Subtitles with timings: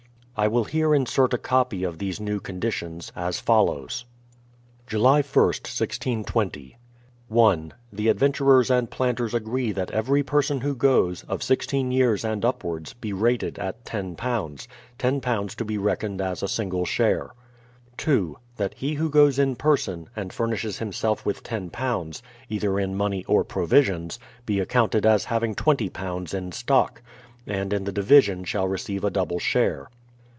[0.33, 4.05] I will here insert a copy of these new conditions, as follows.
[4.87, 6.79] July 1st, 1620.
[7.27, 7.73] 1.
[7.93, 12.93] The adventurers and planters agree that every person who goes, of sixteen years and upwards,
[12.93, 14.17] be rated at £10;
[14.97, 17.29] £10 to be reckoned as a single share.
[17.97, 18.35] 2.
[18.55, 23.43] That he who goes in person, and furnishes himself with iio, either in money, or
[23.43, 27.03] provisions, be accounted as having £20 in stock;
[27.45, 29.87] and in the division shall receive a double share.